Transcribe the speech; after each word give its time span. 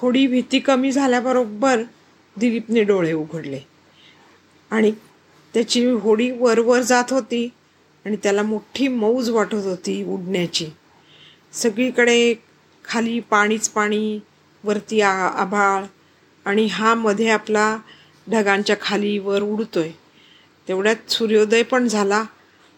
थोडी 0.00 0.26
भीती 0.26 0.58
कमी 0.58 0.92
झाल्याबरोबर 0.92 1.82
दिलीपने 2.36 2.82
डोळे 2.82 3.12
उघडले. 3.12 3.60
आणि 4.70 4.92
त्याची 5.54 5.84
होडी 5.86 6.30
वरवर 6.30 6.80
जात 6.82 7.12
होती 7.12 7.48
आणि 8.04 8.16
त्याला 8.16 8.42
मोठी 8.42 8.88
मौज 8.88 9.30
वाटत 9.30 9.54
होती 9.54 10.04
उडण्याची. 10.04 10.66
सगळीकडे 11.52 12.34
खाली 12.84 13.20
पाणीच 13.20 13.68
पाणी 13.68 14.20
वरती 14.64 15.00
आ 15.00 15.28
आभाळ 15.28 15.84
आणि 16.44 16.66
हा 16.66 16.94
मध्ये 16.94 17.28
आपला 17.28 17.78
ढगांच्या 18.30 18.76
खाली 18.80 19.18
वर 19.18 19.42
उडतोय. 19.42 19.90
तेवढ्यात 20.68 21.10
सूर्योदय 21.10 21.62
पण 21.62 21.88
झाला 21.88 22.24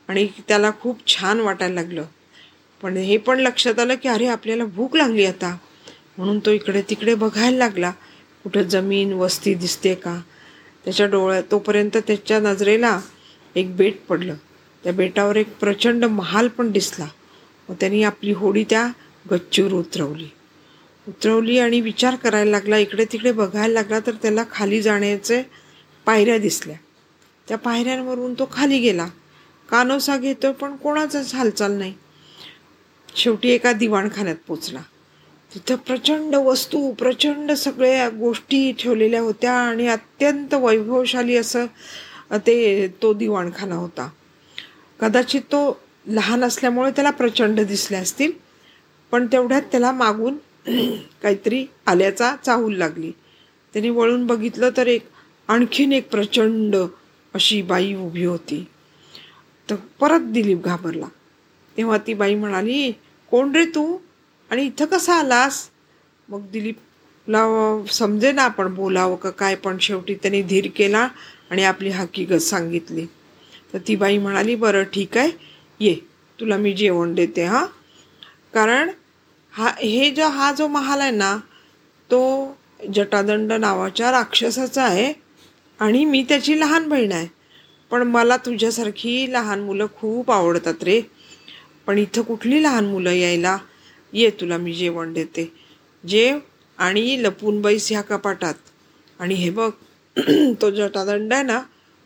आणि 0.09 0.29
त्याला 0.49 0.71
खूप 0.81 1.07
छान 1.07 1.41
वाटायला 1.41 1.75
लागलं. 1.75 2.05
पण 2.83 2.97
हे 2.97 3.17
पण 3.17 3.41
लक्षात 3.41 3.79
आलं 3.79 3.95
की 3.95 4.09
अरे 4.09 4.27
आपल्याला 4.27 4.65
भूक 4.65 4.97
लागली 4.97 5.25
आता. 5.25 5.57
म्हणून 6.19 6.39
तो 6.39 6.51
इकडे 6.51 6.83
तिकडे 6.83 7.15
बघायला 7.15 7.57
लागला 7.57 7.91
कुठं 8.43 8.63
जमीन 8.63 9.13
वस्ती 9.13 9.55
दिसते 9.55 9.95
का? 9.95 10.21
त्याच्या 10.85 11.07
डोळ्या 11.07 11.41
तोपर्यंत 11.41 11.97
त्याच्या 11.97 12.41
नजरेला 12.41 13.01
एक 13.55 13.77
बेट 13.77 14.07
पडलं. 14.09 14.35
त्या 14.85 14.93
बेटावर 14.93 15.37
एक 15.37 15.59
प्रचंड 15.59 16.05
महाल 16.05 16.49
पण 16.49 16.71
दिसला. 16.71 17.07
मग 17.69 17.75
त्यांनी 17.81 18.03
आपली 18.03 18.33
होडी 18.33 18.65
त्या 18.65 18.89
गच्चीवर 19.31 19.73
उतरवली. 19.73 20.29
उतरवली 21.09 21.59
आणि 21.59 21.81
विचार 21.81 22.17
करायला 22.17 22.51
लागला 22.51 22.79
इकडे 22.79 23.05
तिकडे 23.05 23.33
बघायला 23.33 23.73
लागला 23.73 24.01
तर 24.01 24.11
त्याला 24.11 24.45
खाली 24.53 24.83
जाण्याचे 24.83 25.43
पायऱ्या 26.07 26.39
दिसल्या. 26.39 26.77
त्या 27.49 27.59
पायऱ्यांवरून 27.59 28.35
तो 28.35 28.49
खाली 28.53 28.79
गेला. 28.79 29.09
कानोसा 29.69 30.17
घेतो 30.17 30.53
पण 30.53 30.77
कोणाचाच 30.77 31.35
हालचाल 31.35 31.73
नाही. 31.73 31.95
शेवटी 33.17 33.49
एका 33.49 33.73
दिवाणखान्यात 33.73 34.37
पोचला. 34.47 34.81
तिथं 35.55 35.77
प्रचंड 35.77 36.35
वस्तू 36.35 36.93
प्रचंड 36.93 37.53
सगळ्या 37.53 38.09
गोष्टी 38.09 38.73
ठेवलेल्या 38.73 39.21
होत्या 39.21 39.53
आणि 39.53 39.87
अत्यंत 39.87 40.55
वैभवशाली 40.55 41.37
असं 41.37 41.67
ते 42.33 42.89
तो 43.03 43.13
दिवाणखाना 43.13 43.75
होता. 43.75 44.09
कदाचित 45.01 45.41
तो 45.41 45.81
लहान 46.07 46.45
असल्यामुळे 46.45 46.91
त्याला 46.91 47.11
प्रचंड 47.11 47.61
दिसले 47.61 47.97
असतील 47.97 48.33
पण 49.11 49.27
तेवढ्यात 49.27 49.63
त्याला 49.63 49.93
मागून 49.93 50.37
काहीतरी 51.23 51.67
आल्याचा 51.87 52.37
चाहूल 52.45 52.77
लागली. 52.77 53.11
त्याने 53.73 53.91
वळून 53.91 54.27
बघितलं 54.27 54.71
तर 54.77 54.87
एक 54.87 55.05
आणखीन 55.49 55.93
एक 55.93 56.09
प्रचंड 56.11 56.77
अशी 57.35 57.63
बाई 57.63 57.95
उभी 57.95 58.25
होती. 58.25 58.67
तर 59.71 59.77
परत 60.01 60.21
दिलीप 60.21 60.65
घाबरला. 60.65 61.07
तेव्हा 61.77 61.99
ती 61.99 62.15
बाई 62.15 62.35
म्हणाली 62.35 62.93
कोण 63.31 63.57
रे 63.57 63.65
तू? 63.65 63.99
आणि 64.53 64.65
इथं 64.67 64.85
कसा 64.85 65.15
आलास? 65.15 65.69
मग 66.29 66.41
दिलीपला 66.53 67.43
समजे 67.91 68.33
ना 68.33 68.43
आपण 68.43 68.75
बोलावं 68.75 69.17
का 69.17 69.31
काय 69.31 69.55
पण 69.55 69.77
शेवटी 69.81 70.15
त्याने 70.15 70.43
धीर 70.43 70.69
केला 70.77 71.09
आणि 71.51 71.65
आपली 71.65 71.91
हकीकत 71.91 72.43
सांगितली. 72.43 73.07
तर 73.73 73.79
ती 73.79 73.97
बाई 73.97 74.19
म्हणाली 74.19 74.55
बरं 74.55 74.83
ठीक 74.93 75.17
आहे 75.19 75.31
ये 75.81 75.95
तुला 76.39 76.57
मी 76.57 76.73
जेवण 76.73 77.15
देते 77.15 77.45
हां. 77.45 77.65
कारण 78.55 78.91
हा 79.53 79.71
हे 79.79 80.11
जो 80.11 80.29
हा 80.29 80.53
जो 80.53 80.67
महाल 80.69 81.01
आहे 81.01 81.11
ना 81.11 81.37
तो 82.11 82.21
जटादंड 82.95 83.53
नावाच्या 83.53 84.11
राक्षसाचा 84.11 84.85
आहे 84.85 85.13
आणि 85.81 86.05
मी 86.05 86.25
त्याची 86.29 86.61
लहान 86.61 86.89
बहीण 86.89 87.13
आहे. 87.13 87.27
पण 87.91 88.03
मला 88.03 88.37
तुझ्यासारखी 88.37 89.33
लहान 89.33 89.61
मुलं 89.61 89.87
खूप 90.01 90.31
आवडतात 90.31 90.85
रे. 90.85 91.01
पण 91.87 91.99
इथं 91.99 92.23
कुठली 92.23 92.63
लहान 92.63 92.85
मुलं 92.85 93.11
यायला? 93.11 93.59
ये 94.13 94.31
तुला 94.31 94.57
मी 94.57 94.73
जेवण 94.73 95.13
देते. 95.13 95.53
जेव 96.09 96.39
आणि 96.79 97.17
लपून 97.23 97.63
बैस 97.63 97.89
ह्या 97.91 98.01
कपाटात. 98.01 98.55
आणि 99.19 99.35
हे 99.35 99.51
बघ 99.51 99.71
तो 100.61 100.71
जटादंड 100.71 101.33
आहे 101.33 101.43
ना 101.43 101.61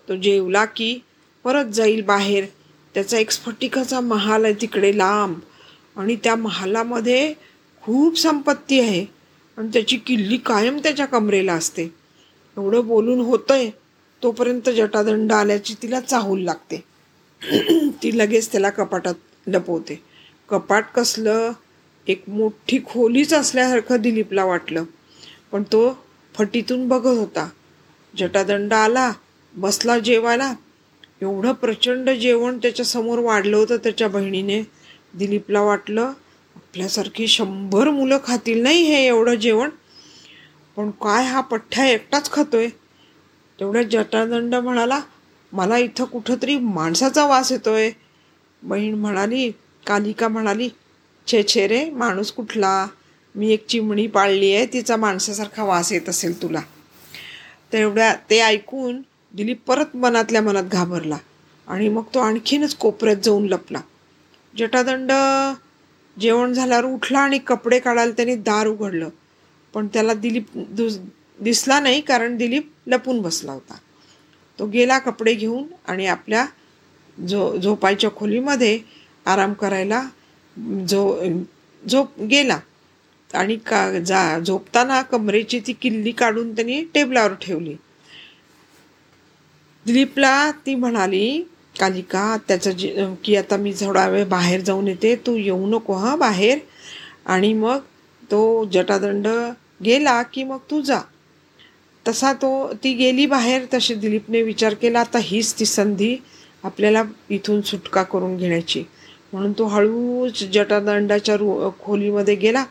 तो 0.09 0.17
जेवला 0.17 0.65
की 0.65 0.99
परत 1.45 1.65
जाईल 1.65 2.03
बाहेर. 2.03 2.45
त्याचा 2.95 3.19
एक 3.19 3.31
स्फटिकाचा 3.31 4.01
महाल 4.01 4.45
आहे 4.45 4.55
तिकडे 4.61 4.99
लांब. 4.99 5.39
आणि 5.97 6.17
त्या 6.17 6.37
महालामध्ये 6.37 7.35
खूप 7.83 8.19
संपत्ती 8.19 8.81
आहे. 8.81 9.07
आणि 9.57 9.69
त्याची 9.73 9.97
किल्ली 9.97 10.37
कायम 10.37 10.79
त्याच्या 10.79 11.07
कमरेला 11.07 11.53
असते. 11.53 11.85
एवढं 12.57 12.87
बोलून 12.87 13.21
होतंय 13.21 13.71
तोपर्यंत 14.23 14.71
जटादंड 14.71 15.33
आल्याची 15.33 15.75
तिला 15.83 16.01
चाहूल 16.01 16.41
लागते. 16.41 16.85
ती 17.89 18.19
लगेच 18.19 18.53
त्याला 18.53 18.71
कपाटात 18.71 19.15
लपवते. 19.47 20.03
कपाट 20.49 20.85
कसलं? 20.95 21.53
एक 22.09 22.23
मोठी 22.29 22.79
खोलीच 22.79 23.35
असल्यासारखं 23.35 24.01
दिलीपला 24.01 24.45
वाटलं. 24.45 24.85
पण 25.53 25.63
तो 25.63 25.99
फटीतून 26.35 26.89
बघत 26.89 27.19
होता. 27.19 27.49
जटादंड 28.19 28.73
आला 28.73 29.13
बसला 29.55 29.99
जेवायला. 29.99 30.55
एवढं 31.23 31.53
प्रचंड 31.53 32.11
जेवण 32.11 32.59
त्याच्यासमोर 32.59 33.19
वाढलं 33.19 33.57
होतं 33.57 33.77
त्याच्या 33.77 34.09
बहिणीने. 34.09 34.63
दिलीपला 35.15 35.61
वाटलं 35.61 36.13
आपल्यासारखी 36.57 37.27
शंभर 37.27 37.91
मुलं 37.91 38.19
खातील 38.25 38.63
नाही 38.63 38.83
हे 38.83 39.07
एवढं 39.07 39.35
जेवण. 39.35 39.71
पण 40.77 40.91
काय 40.91 41.27
हा 41.27 41.41
पठ्ठ्या 41.41 41.87
एकटाच 41.87 42.33
खातोय? 42.33 42.69
तेवढ्या 43.61 43.83
जटादंड 43.83 44.55
म्हणाला 44.55 45.01
मला 45.53 45.79
इथं 45.79 46.05
कुठंतरी 46.05 46.59
माणसाचा 46.59 47.27
वास 47.27 47.53
येतोय. 47.53 47.91
बहीण 48.63 48.95
म्हणाली 48.95 49.51
कालिका 49.87 50.29
म्हणाली 50.29 50.69
छे 51.27 51.43
छे 51.43 51.67
रे 51.67 51.91
माणूस 51.91 52.33
कुठला? 52.33 52.87
मी 53.35 53.53
एक 53.53 53.67
चिमणी 53.67 54.07
पाळली 54.07 54.53
आहे 54.55 54.67
तिचा 54.67 54.97
माणसासारखा 54.97 55.65
वास 55.65 55.93
येत 55.93 56.09
असेल 56.09 56.43
तुला. 56.43 56.61
तेवढ्या 57.73 58.15
ते 58.31 58.41
ऐकून 58.41 59.03
दिलीप 59.35 59.63
परत 59.67 59.97
मनातल्या 59.97 60.43
मनात 60.43 60.65
घाबरला 60.65 61.17
आणि 61.69 61.89
मग 61.89 62.03
तो 62.15 62.19
आणखीनच 62.19 62.75
कोपऱ्यात 62.75 63.17
जाऊन 63.17 63.47
लपला. 63.47 63.81
जटादंड 64.59 65.13
जेवण 66.21 66.53
झाल्यावर 66.53 66.85
उठला 66.85 67.19
आणि 67.19 67.39
कपडे 67.39 67.79
काढायला 67.79 68.13
त्याने 68.13 68.37
दार 68.37 68.67
उघडलं. 68.67 69.09
पण 69.75 69.87
त्याला 69.87 70.15
दिलीप 70.15 70.47
दुस 70.55 70.99
दिसला 71.41 71.81
नाही 71.81 72.01
कारण 72.01 72.37
दिलीप 72.37 72.71
लपून 72.87 73.21
बसला 73.23 73.53
होता. 73.53 73.75
तो 74.59 74.67
गेला 74.67 74.99
कपडे 74.99 75.35
घेऊन 75.35 75.65
आणि 75.87 76.07
आपल्या 76.07 76.47
झो 77.29 77.57
झोपायच्या 77.57 78.11
खोलीमध्ये 78.11 78.79
आराम 79.27 79.53
करायला 79.53 80.09
झो 80.89 81.19
झोप 81.83 82.21
गेला 82.21 82.59
आणि 83.31 83.57
का 83.57 83.99
जा 83.99 84.39
झोपताना 84.39 85.03
कमरेची 85.03 85.61
ती 85.61 85.73
किल्ली 85.73 86.11
काढून 86.11 86.55
त्यांनी 86.55 86.81
टेबलावर 86.95 87.33
ठेवली. 87.35 87.75
दिलीपला 89.87 90.51
ती 90.67 90.75
म्हणाली 90.75 91.43
कालिका 91.81 92.37
त्याचं 92.49 92.71
जे 92.71 93.07
की 93.25 93.37
आता 93.37 93.57
मी 93.57 93.73
थोडा 93.73 94.07
वेळ 94.09 94.25
बाहेर 94.25 94.61
जाऊन 94.61 94.89
येते 94.89 95.15
तू 95.17 95.37
येऊ 95.37 95.67
नको 95.67 95.93
हां 95.93 96.19
बाहेर. 96.19 96.59
आणि 97.27 97.53
मग 97.53 97.79
तो 98.31 98.65
जटादंड 98.65 99.27
गेला 99.85 100.23
की 100.23 100.45
मग 100.45 100.59
तू 100.71 100.81
जा. 100.81 101.01
तसा 102.07 102.33
तो 102.33 102.73
ती 102.85 102.93
गेली 102.95 103.27
बाहेर 103.27 103.65
तसे 103.75 103.95
दिलीपने 103.95 104.43
विचार 104.43 104.75
केला 104.75 105.01
आता 105.01 105.19
हीच 105.19 105.59
ती 105.59 105.65
संधी 105.65 106.17
आपल्याला 106.65 107.03
इथून 107.31 107.61
सुटका 107.61 108.03
करून 108.03 108.37
घेण्याची. 108.37 108.85
म्हणून 109.33 109.53
तो 109.53 109.67
हळूच 109.67 110.45
जटादंडाच्या 110.45 111.37
रू 111.37 111.71
खोलीमध्ये 111.81 112.35
गेला. 112.35 112.65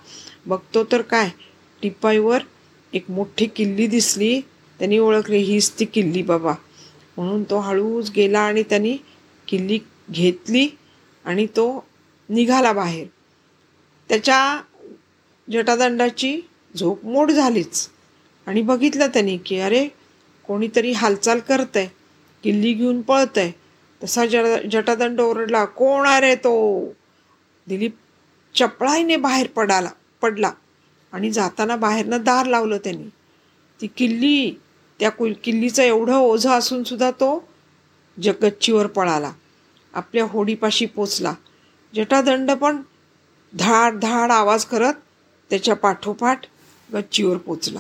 बघतो 0.46 0.84
तर 0.84 1.02
काय? 1.02 1.30
टिपाईवर 1.82 2.42
एक 2.94 3.06
मोठी 3.10 3.46
किल्ली 3.46 3.88
दिसली. 3.88 4.42
त्यांनी 4.80 4.98
ओळखली 4.98 5.38
हीच 5.38 5.80
ती 5.80 5.86
किल्ली 5.86 6.22
बाबा. 6.22 6.54
म्हणून 7.18 7.44
तो 7.44 7.60
हळूच 7.60 8.12
गेला 8.16 8.40
आणि 8.40 8.64
त्यांनी 8.64 8.98
किल्ली 9.48 9.80
घेतली 10.12 10.68
आणि 11.26 11.46
तो 11.46 11.86
निघाला 12.30 12.74
बाहेर. 12.74 13.08
त्याच्या 14.10 14.62
जटादंडाची 15.52 16.42
झोप 16.80 17.06
मोड 17.06 17.32
झालीच. 17.32 17.90
आणि 18.48 18.62
बघितलं 18.62 19.08
त्यांनी 19.08 19.38
की 19.38 19.60
अरे 19.60 19.88
कोणीतरी 20.48 20.92
हालचाल 20.92 21.40
करतंय. 21.40 21.88
किल्ली 22.44 22.74
घेऊन 22.74 23.02
पळतंय. 23.02 23.52
तसा 24.04 24.26
ज 24.26 24.36
जटादंड 24.72 25.20
ओरडला 25.22 25.66
कोण 25.66 26.08
अरे 26.08 26.36
तो? 26.36 26.54
दिलीप 27.68 27.96
चपळाईने 28.56 29.16
बाहेर 29.18 29.48
पडाला 29.48 29.90
पडला 30.22 30.52
आणि 31.14 31.32
जाताना 31.32 31.76
बाहेरनं 31.76 32.24
दार 32.24 32.46
लावलं 32.46 32.78
त्यांनी. 32.78 33.10
ती 33.80 33.88
किल्ली 33.88 34.60
त्या 35.00 35.10
कुल 35.12 35.34
किल्लीचं 35.44 35.84
एवढं 35.84 36.18
ओझं 36.18 36.50
असूनसुद्धा 36.50 37.12
तो 37.12 37.48
जगच्चीवर 38.18 38.88
पळाला 38.88 39.32
आपल्या 39.94 40.26
होडीपाशी 40.26 40.86
पोचला. 40.86 41.34
जटादंड 41.94 42.52
पण 42.52 42.82
धाड 43.54 44.00
धाड 44.00 44.32
आवाज 44.32 44.66
करत 44.66 44.94
त्याच्या 45.50 45.76
पाठोपाठ 45.76 46.46
गच्चीवर 46.94 47.38
पोचला. 47.38 47.80